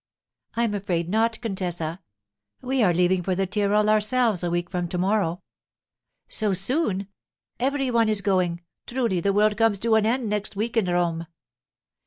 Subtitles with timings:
[0.55, 2.01] 'I'm afraid not, contessa.
[2.59, 5.43] We are leaving for the Tyrol ourselves a week from to morrow.'
[6.27, 7.07] 'So soon!
[7.59, 8.61] Every one is going.
[8.87, 11.27] Truly, the world comes to an end next week in Rome.